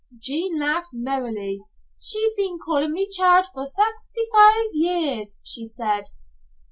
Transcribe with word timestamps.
Jean 0.19 0.57
laughed 0.59 0.89
merrily. 0.93 1.63
"She's 1.99 2.33
been 2.33 2.57
callin' 2.65 2.91
me 2.91 3.07
child 3.07 3.45
for 3.53 3.65
saxty 3.65 4.23
five 4.33 4.69
years," 4.73 5.37
she 5.43 5.67
said. 5.67 6.05